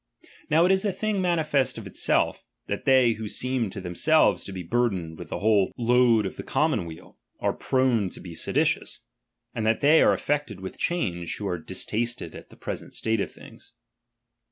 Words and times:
H 0.23 0.29
Now 0.49 0.65
it 0.65 0.71
is 0.71 0.83
a 0.83 0.91
thing 0.91 1.21
manifest 1.21 1.77
of 1.77 1.85
itself, 1.85 2.43
that 2.65 2.85
they 2.85 3.11
who 3.11 3.25
I 3.25 3.27
seem 3.27 3.69
to 3.69 3.79
themselves 3.79 4.43
to 4.45 4.51
be 4.51 4.63
burthened 4.63 5.19
with 5.19 5.29
the 5.29 5.37
whole 5.37 5.67
■. 5.67 5.71
load 5.77 6.25
of 6.25 6.37
the 6.37 6.41
commonweal, 6.43 7.19
are 7.39 7.53
prone 7.53 8.09
to 8.09 8.19
be 8.19 8.33
seditious 8.33 8.97
j 8.97 9.01
and 9.53 9.65
that 9.67 9.81
they 9.81 10.01
are 10.01 10.13
affected 10.13 10.59
with 10.59 10.79
change, 10.79 11.35
who 11.37 11.47
are 11.47 11.59
distasted 11.59 12.33
at 12.33 12.49
the 12.49 12.57
present 12.57 12.95
state 12.95 13.19
of 13.21 13.31
things. 13.31 13.73